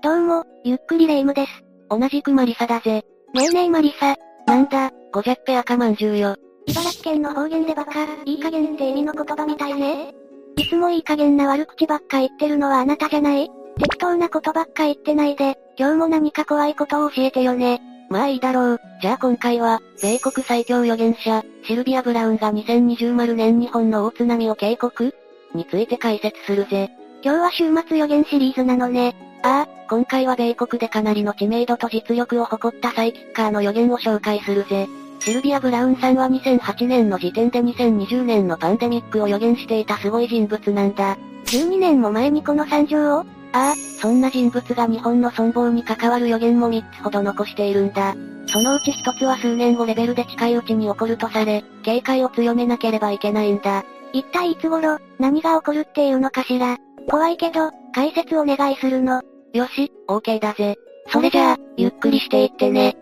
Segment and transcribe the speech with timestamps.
[0.00, 1.64] どうも、ゆっくりレ夢ムです。
[1.90, 3.04] 同じくマリサだぜ。
[3.34, 4.14] ねえねえマリサ。
[4.46, 6.36] なんだ、ごじゃっぺ赤まんじゅうよ。
[6.66, 10.14] 茨城県の方言でバカ、いい加減って意味の言葉みたいね。
[10.56, 13.50] いつもいい加減な悪口ばっか言ってるのはあなたじゃない？
[13.78, 17.80] 適当なことばっか言ってないで、今日も何か怖いことを教えてよね。
[18.08, 18.80] まあいいだろう。
[19.02, 25.12] じゃあ今回は、米国最強預言者、シルビア・ブラウンが2020年日本の大津波を警告？
[25.54, 26.88] について解説するぜ。
[27.20, 29.16] 今日は週末予言シリーズなのね。
[29.48, 34.86] ああ、今回は米国でかなりの知名度と実力を誇ったサイキッカーの予言を紹介するぜ。
[35.20, 41.16] シルビア・ブラウンさんは2008年の時点で2020年のパンデミックを予言していたすごい人物なんだ。
[41.46, 43.20] 12年も前にこの惨状を？
[43.20, 43.24] あ
[43.72, 48.14] あ、そんな人物が日本の存亡に関わる予言も3つほど残しているんだ。
[48.48, 53.86] そのうち1つは数年後レベルで近いうちに起こるとされ、警戒を強めなければいけないんだ。
[54.12, 56.76] 一体いつ頃、何が起こるっていうのかしら。
[57.08, 59.22] 怖いけど、解説お願いするの。
[59.54, 60.76] よし、OK だぜ。
[61.10, 62.96] それじゃあ、ゆっくりしていってね。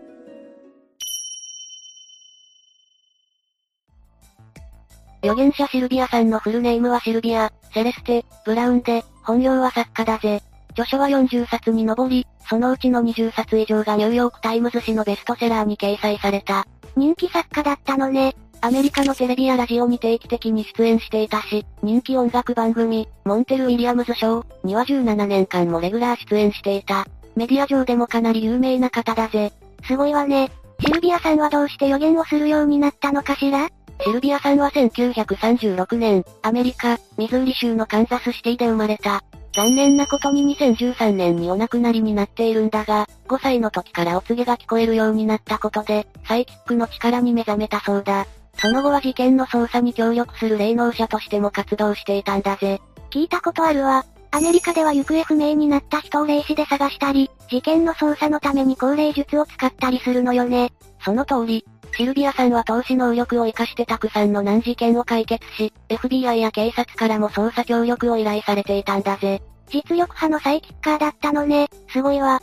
[5.21, 10.41] 預言者シルビアさんのフルネームはシルビア、セレステ、ブラウンで、本業は作家だぜ。
[10.71, 16.65] 著書は40冊に上り、そのうちの20冊以上がニューヨークタイムズ紙のベストセラーに掲載された。
[16.95, 18.35] 人気作家だったのね。
[18.61, 27.05] アメリカのテレビやラジオに定期的に出演していたし、人気音楽番組、モンテル・ウィリアムズ賞には17年間もレギュラー出演していた。
[27.35, 29.53] メディア上でもかなり有名な方だぜ。
[29.85, 30.51] すごいわね。
[30.79, 33.69] シルビアさんはどうして予言をするようになったのかしら？
[34.03, 39.23] シルビアさんは1936年、アメリカ、ミズーリ州のカンザスシティで生まれた。
[39.53, 48.27] 残念なことに2013年にお亡くなりになっているんだが、5歳の時からお告げが聞こえるようになったことで、サイキックの力に目覚めたそうだ。
[48.59, 52.81] その後は事件の捜査に協力する霊能者としても活動していたんだぜ。
[53.11, 54.05] 聞いたことあるわ。
[54.31, 60.73] アメリカでは行方不明になった人を霊視で探したり、事件の捜査のために高齢術を使ったりするのよね。
[61.03, 69.41] その通り、シルビアさんは投資能力を活かしてたくさんの難事件を解決し、FBI や警察からも捜査協力を依頼されていたんだぜ。
[69.69, 72.41] 実力派のサイキッカーだったのね、すごいわ。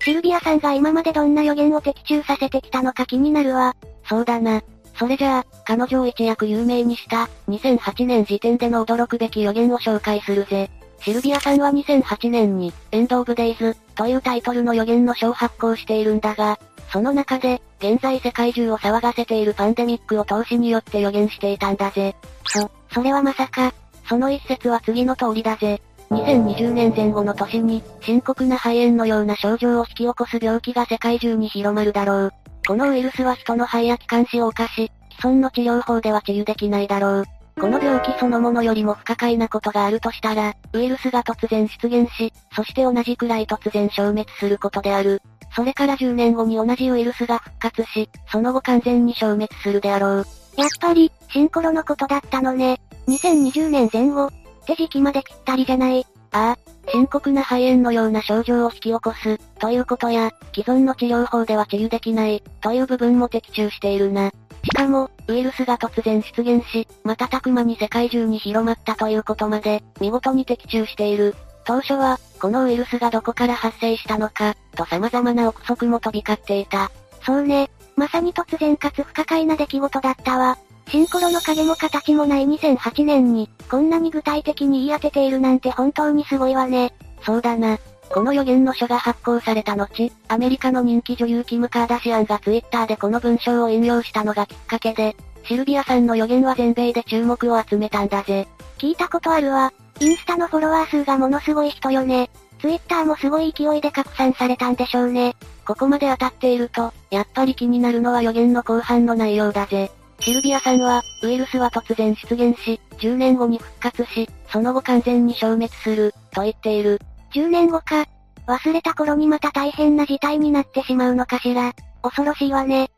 [0.00, 3.74] シルビアさんが今までどんな予言を的中させてきたのか気になるわ。
[4.08, 4.62] そうだな。
[4.98, 10.70] それじゃあ、彼女を一躍有名にした、2008年時点での驚くべき予言を紹介するぜ。
[11.00, 16.58] シルビアさんは2008年に、エンド・オブ・デイズ、というタイトルの予言の書を発行しているんだが、
[16.92, 22.16] その中で、現在世界中を騒がせているパンデミックを投資によって予言していたんだぜ。
[22.46, 23.72] そ、それはまさか、
[24.08, 25.80] その一節は次の通りだぜ。
[26.10, 32.32] 2020年前後の年に、深刻な肺炎のような症状を引き起こす病気が世界中に広まるだろう。
[32.68, 37.24] このウイルスは人の肺や気管支を犯し、既存の治療法では治癒できないだろう。
[37.58, 45.22] この病気そのものよりも不可解なことがあるとしたら、ウイルスが突然出現し、そして同じくらい突然消滅することである。
[45.56, 50.26] それから10年後に同じウイルスが復活し、その後完全に消滅するであろう。
[50.58, 52.82] やっぱり、シンコロのことだったのね。
[53.08, 54.30] 2020年前後、っ
[54.66, 56.06] て時期までぴったりじゃない。
[56.32, 56.58] ああ、
[56.90, 64.30] 深刻な肺炎のような症状を引き起こす、ということや、既存の治療法では治癒できない、という部分も的中しているな。
[64.64, 71.34] しかも、ウイルスが突然出現し、瞬く間に世界中に広まったということまで、見事に的中している。
[71.64, 76.90] 当初は、このウイルスがどこから発生したのか、と様々な憶測も飛び交っていた。
[77.24, 80.56] そうね、まさに突然かつ不可解な出来事だったわ。
[80.90, 86.94] シンコロの影も形もない2008年に、こんなに具体的に言い当てているなんて本当にすごいわね。
[87.22, 87.78] そうだな。
[88.08, 98.48] この予言の書が発行された後、アメリカの人気女優キム・カーダシアンがツイッターでこの文章を引用したのがきっかけで、シルビアさんの予言は全米で注目を集めたんだぜ。
[98.78, 99.72] 聞いたことあるわ。
[100.00, 102.30] インスタのフォロワー数がものすごい人よね。
[102.60, 105.36] ツイッターもすごい勢いで拡散されたんでしょうね。
[105.66, 109.90] ここまで当たっていると、やっぱり気になるのは予言の後半の内容だぜ。
[110.20, 117.00] シルビアさんは、ウイルスは突然出現し、10年後に復活し、その後完全に消滅する、と言っている。
[117.34, 118.06] 10年後か。
[118.46, 121.72] 忘れた頃にまた大変な事態になってしまうのかしら。
[122.02, 122.90] 恐ろしいわね。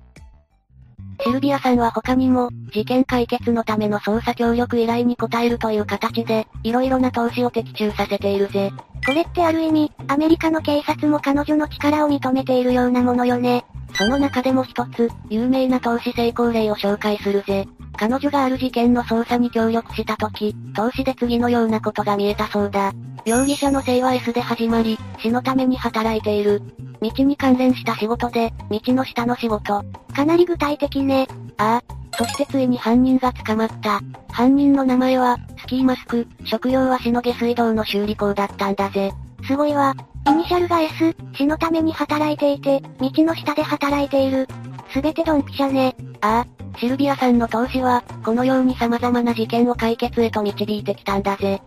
[1.23, 8.73] シルビアさんは他にも、事件解決のための捜査協力依頼に応えるという形で、色々な投資を的中させているぜ。
[9.05, 13.65] これってある意味、アメリカの警察も彼女の力を認めているようなものよね。
[13.95, 17.67] その中でも一つ、有名な投資成功例を紹介するぜ。
[17.97, 22.93] 彼女がある事件の捜査に協力した時、投資で次のようなことが見えたそうだ。
[23.25, 26.63] 容疑者の生は S で始まり、死のために働いている。
[27.01, 29.83] 道に関連した仕事で、道の下の仕事。
[30.15, 31.27] かなり具体的ね。
[31.57, 32.00] ああ。
[32.17, 34.01] そしてついに犯人が捕まった。
[34.31, 39.13] 犯人の名前は、スキーマスク、職業はシの下水道の修理工だったんだぜ。
[39.47, 39.95] すごいわ。
[40.27, 44.47] イニシャルが S、死のために働いていて、道の下で働いている。
[44.93, 45.95] すべてドンピシャね。
[46.21, 51.63] ああ、シルビアさんの投資は、このように様々な事件を解決へと導いてきたんだぜ。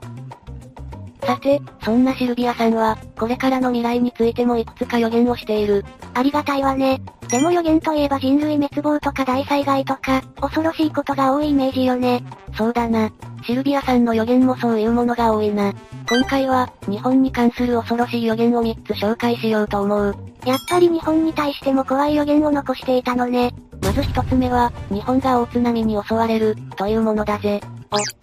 [1.23, 5.85] さて、そんなシルビアさんは、これからの未来についてもいくつか予言をしている。
[6.13, 7.01] ありがたいわね。
[7.33, 12.23] でも予言といえば人類滅亡とか大災害とか、恐ろしいことが多いイメージよね。
[12.55, 13.11] そうだな。
[13.43, 15.73] シルビアさんの予言もそういうものが多いな。
[16.07, 20.15] 今回は、日本に関する恐ろしい予言を3つ紹介しようと思う。
[20.45, 23.51] やっぱり日本に対しても怖い予言を残していたのね。
[23.81, 27.59] まず一つ目は、日本が大津波に襲われる、というものだぜ。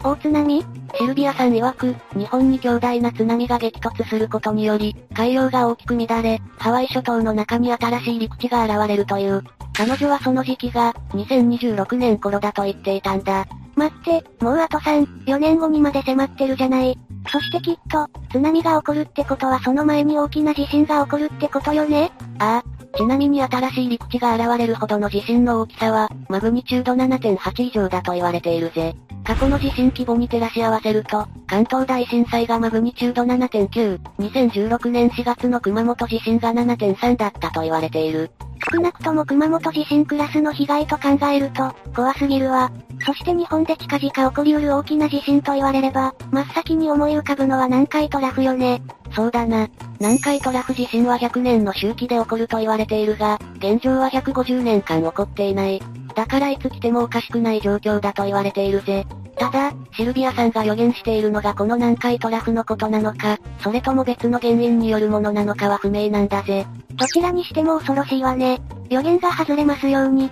[0.03, 0.65] お、大津波
[0.99, 9.41] シルビアさん曰く、日本に強大な津波が激突することにより、海洋が大きく乱れ、ハワイ諸島の中に新しい陸地が現れるという。
[9.73, 13.45] 彼女はその時期が、2026年頃だと言っていたんだ。
[13.75, 16.97] 待って、もうあと3、4年後にまで迫ってるじゃない。
[17.27, 22.11] そしてきっと、津波が起こるってことはその前に大きな地震が起こるってことよね？
[22.39, 22.97] ああ。
[22.97, 28.93] ちなみに新しい陸地が現れるほどの地震の大きさは、マグニチュード7.8以上だと言われているぜ。
[29.23, 38.29] 過去の地震規模に照らし合わせると、関東大震災がマグニチュード7.9、2016年4月の熊本地震が7.3だったと言われている。
[38.73, 42.71] 少なくとも熊本地震クラスの被害と考えると、怖すぎるわ。
[43.05, 48.81] そして日本で近々起こりうる大きな地震と言われれば、真っ先に思い浮かぶのは南海トラフよね。
[49.15, 49.67] そうだな。
[49.99, 55.81] 南海トラフ地震は100年の周期で起こると言われているが、現状は150年間起こっていない。
[56.15, 59.05] だからいつ来てもおかしくない状況だと言われているぜ。
[59.37, 66.65] ただ、シルビアさんが予言しているのがこの南海トラフのことなのか、それとも別の原因によるものなのかは不明なんだぜ。
[66.95, 68.61] どちらにしても恐ろしいわね。
[68.89, 70.29] 予言が外れますように。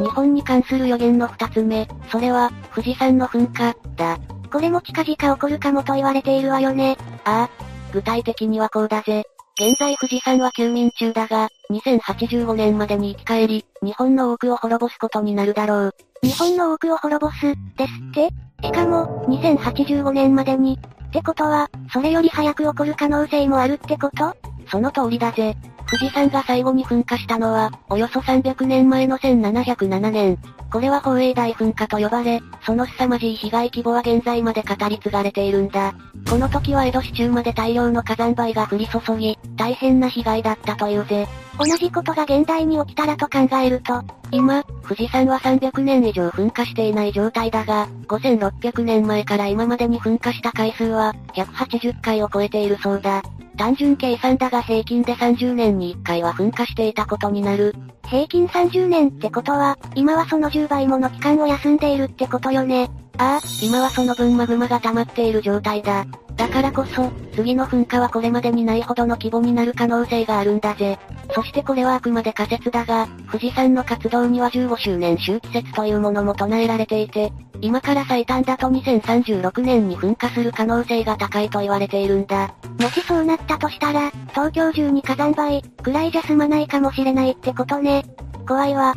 [0.00, 4.18] 日本に関する予言の二つ目、それは、富士山の噴火、だ。
[4.50, 6.96] これも近々起こるかもと言われているわよね。
[7.24, 7.50] ああ。
[7.92, 9.24] 具体的にはこうだぜ。
[9.60, 15.94] 現在富士山は休眠中だが、2085年までに生き返り、日本の多くを滅ぼすことになるだろう。
[16.22, 18.30] 日本の多くを滅ぼす、ですって？
[18.62, 20.78] しかも、2085年までに。
[21.08, 24.34] ってことは、それより早く起こる可能性もあるってこと？
[24.70, 25.56] その通りだぜ。
[25.90, 30.38] 富士山が最後に噴火したのは、およそ300年前の1707年。
[30.70, 35.92] これは宝永大噴火と呼ばれ、その凄まじい被害規模は現在まで語り継がれているんだ。
[36.28, 41.26] この時は江戸市中まで大量の火山灰が降り注ぎ、大変な被害だったというぜ。
[41.58, 53.22] 同じことが現代に起きたらと考えると、今、富士山は300年以上噴火していない状態だが、5600年前から今までに噴火した回数は、180回を超えているそうだ。
[53.60, 57.74] 単純計算だが平均で30年に1回は噴火していたことになる。
[58.06, 62.90] 平均30年ってことは、今はその10倍もの期間を休んでいるってことよね。
[63.18, 66.06] ああ、今はその分マグマが溜まっている状態だ。
[66.36, 70.98] だからこそ、次の噴火はこれまでにないほどの規模になる可能性があるんだぜ。
[71.34, 82.54] そしてこれはあくまで仮説だが、富士山の活動には15周年周期説というものも唱えられていて、今から最短だと2036年に噴火する可能性が高いと言われているんだ。
[82.80, 88.04] もしそうなったとしたら、東京中に火山灰、くらいじゃ済まないかもしれないってことね。
[88.46, 88.94] 怖いわ。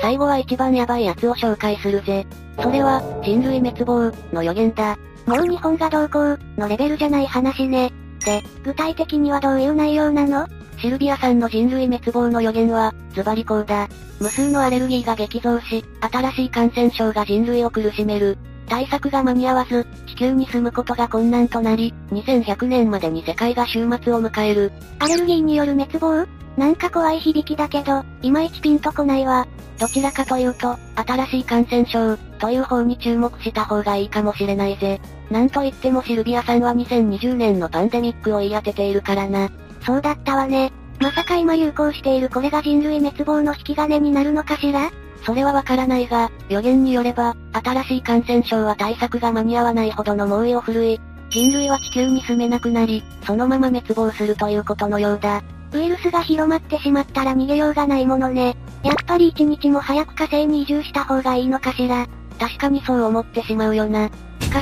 [0.00, 2.26] 最後は一番ヤバいやつを紹介するぜ。
[2.60, 4.96] それは、人類滅亡、の予言だ。
[5.26, 7.92] もう日本がどうこう、のレベルじゃない話ね。
[8.24, 10.46] で、具体的にはどういう内容なの？
[10.80, 13.88] シルビアさんの人類滅亡の予言は、ズバリこうだ。
[14.20, 18.38] 無数のアレルギーが激増し、新しい感染症が人類を苦しめる。
[18.68, 24.72] 対策が間に合わず、地球に住むことが困難となり、2100年までに世界が終末を迎える。
[24.98, 26.26] アレルギーによる滅亡？
[26.56, 29.46] なんか怖い響きだけど、いまいちピンとこないわ。
[29.78, 35.00] どちらかというと、新しい感染症、という方に注目した方がいいかもしれないぜ。
[35.30, 39.48] なんといってもシルビアさんは2020年のパンデミックを言い当てているからな。
[39.88, 40.70] そうだったわね。
[41.00, 44.90] まさか今流行しているこれが人類滅亡の引き金になるのかしら？
[45.24, 55.42] それはわからないが、予言によれば、新しい感染症は対策が間に合わないほどの猛威を振るい、人類は地球に住めなくなり、そのまま滅亡するということのようだ。
[55.72, 58.58] ウイルスが広まってしまったら逃げようがないものね。
[58.82, 62.06] やっぱり一日も早く火星に移住した方がいいのかしら？
[62.38, 64.10] 確かにそう思ってしまうよな。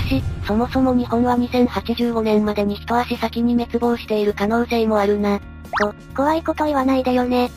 [0.01, 5.41] しかし、そもそも日本は2085年までに一足先に滅亡している可能性もあるな。
[5.81, 7.51] と、怖いこと言わないでよね。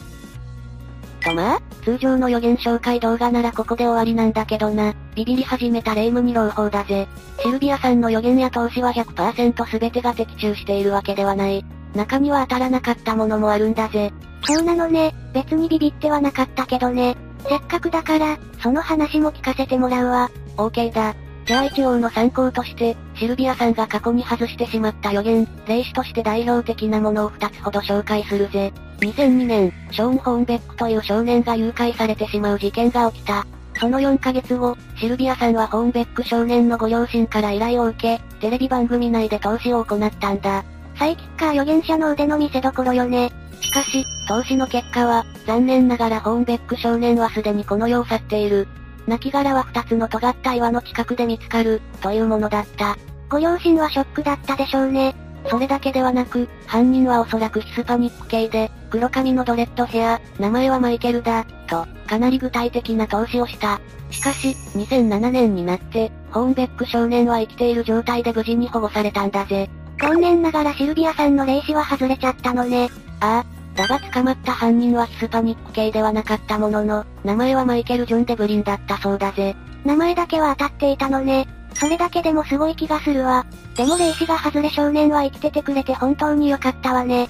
[1.21, 4.93] とまあ、通常の予言紹介動画ならここで終わりなんだけどな。
[5.15, 7.07] ビビり始めた霊夢に朗報だぜ。
[7.41, 11.65] シルビアさんの予言や投資は100%全てが的中しているわけではない。
[11.93, 14.13] 中には当たらなかったものもあるんだぜ。
[14.45, 15.13] そうなのね。
[15.33, 17.17] 別にビビってはなかったけどね。
[17.47, 20.31] せっかくだから、その話も聞かせてもらうわ。
[20.57, 21.15] OK だ。
[21.49, 28.71] じゃあ一応の参考として、シルビアさんが過去に外してしまった予言、霊視として代表的なものを2つほど紹介するぜ。
[28.99, 33.47] 2002年、ショーン・ホーンベックという少年が誘拐されてしまう事件が起きた。
[33.79, 40.63] その4ヶ月後、シルビアさんはホーンベック少年のご両親から依頼を受け、テレビ番組内で投資を行ったんだ。
[40.99, 43.31] サイキッカー預言者の腕の見せ所よね。
[43.59, 48.67] しかし、投資の結果は、残念ながらホーンベック少年はすでにこの世を去っている。
[49.09, 52.97] 亡骸は二つの尖った岩の近くで見つかる、というものだった。
[53.29, 55.15] ご両親はショックだったでしょうね。
[55.47, 63.79] それだけではなく、犯人はおそらくヒスパニック系で、黒髪のドレッドヘア、名前はマイケルだ、と、かなり具体的な投資をした。
[64.11, 69.69] しかし、2007年になって、ホーンベック少年は生きている状態で無事に保護されたんだぜ。
[69.99, 72.89] 残念ながらシルビアさんの霊視は外れちゃったのね。
[73.19, 73.58] ああ。
[73.79, 79.55] だが捕まった犯人はヒスパニック系ではなかったものの、名前はマイケル・ジョン・デブリンだったそうだぜ。
[79.85, 81.47] 名前だけは当たっていたのね。
[81.75, 83.45] それだけでもすごい気がするわ。
[83.77, 87.29] でも霊視が外れ少年は生きててくれて本当に良かったわね。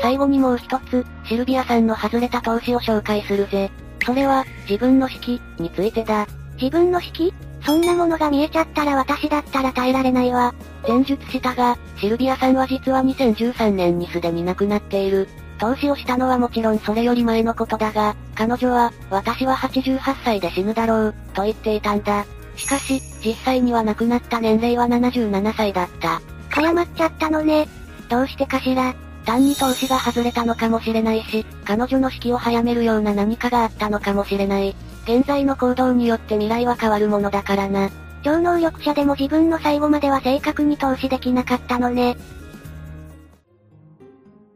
[0.00, 3.72] 最後にもう一つ、シルビアさんの外れた投資を紹介するぜ。
[4.06, 6.28] それは、自分の式、についてだ。
[6.62, 7.34] 自分の式
[7.68, 10.54] そんなものが見えちゃったら私だったら耐えられないわ。
[10.88, 15.28] 前述したが、シルビアさんは実は2013年にすでに亡くなっている。
[15.58, 22.24] 投資をしたのはもちろんそれより前のことだが、彼女は、私は88歳で死ぬだろう、と言っていたんだ。
[22.56, 26.22] しかし、実際には亡くなった年齢は77歳だった。
[26.48, 27.68] 早まっちゃったのね。
[28.08, 28.94] どうしてかしら。
[29.26, 34.74] 単に投資が外れたのかもしれないし、彼女の式を早めるような何かがあったのかもしれない。
[35.08, 37.88] 現在の行動によって未来は変わるものだからな。
[38.22, 42.12] 超能力者でも自分の最後までは正確に投資できなかったのね。
[42.12, 42.16] っ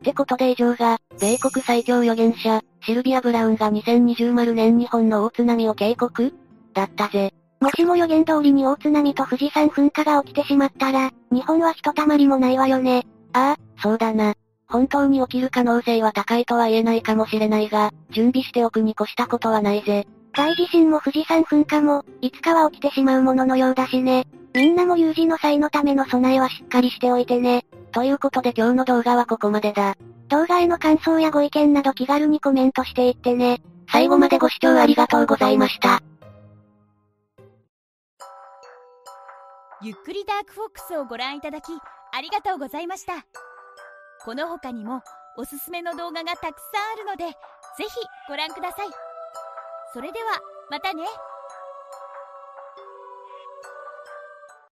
[0.04, 6.34] てことで以上が、米国最強預言者、シルビア・ブラウンが2020年日本の大津波を警告？
[6.74, 7.32] だったぜ。
[7.60, 13.06] もしも予言通りに大津波と富士山噴火が起きてしまったら、日本はひとたまりもないわよね。
[13.32, 14.34] ああ、そうだな。
[14.66, 20.06] 本当に起きる可能性は高いとは言えないかもしれないが、準備しておくに越したことはないぜ。
[20.34, 24.26] 大地震も富士山噴火も、いつかは起きてしまうもののようだしね。
[24.54, 27.64] みんなも有事の際のための備えはしっかりしておいてね。
[27.92, 29.94] ということで今日の動画はここまでだ。
[30.28, 33.62] 動画への感想やご意見など気軽にコメントしていってね。
[33.90, 36.00] 最後までご視聴ありがとうございました。
[39.82, 41.72] ゆっくりダークフォックスをご覧いただき、
[42.12, 43.26] ありがとうございました。
[44.24, 45.02] この他にも、
[45.36, 47.34] おすすめの動画がたくさんあるので、ぜ
[47.84, 47.90] ひ
[48.28, 49.11] ご覧ください。
[49.92, 51.04] それでは、またね。